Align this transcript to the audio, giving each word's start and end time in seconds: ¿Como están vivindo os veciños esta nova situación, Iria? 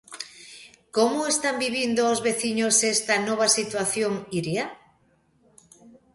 ¿Como 0.95 1.19
están 1.33 1.55
vivindo 1.65 2.01
os 2.13 2.19
veciños 2.27 2.75
esta 2.95 3.15
nova 3.29 3.47
situación, 3.57 4.13
Iria? 4.39 4.65